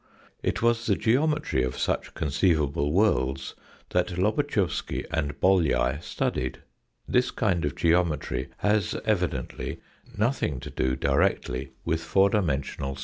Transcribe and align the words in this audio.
It 0.41 0.63
was 0.63 0.87
the 0.87 0.95
geometry 0.95 1.61
of 1.61 1.77
such 1.77 2.15
conceivable 2.15 2.91
worlds 2.91 3.53
that 3.91 4.17
Lobatchewsky 4.17 5.05
and 5.11 5.39
Bolyai 5.39 6.01
studied. 6.01 6.63
This 7.07 7.29
kind 7.29 7.63
of 7.65 7.75
geometry 7.75 8.47
has 8.57 8.95
evidently 9.05 9.79
nothing 10.17 10.59
to 10.61 10.71
do 10.71 10.95
directly 10.95 11.73
with 11.85 12.01
four 12.01 12.31
dimensional 12.31 12.95
space. 12.95 12.99